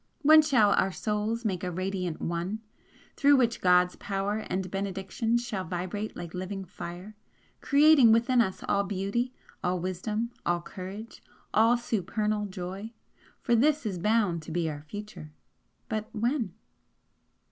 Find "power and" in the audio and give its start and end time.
3.97-4.71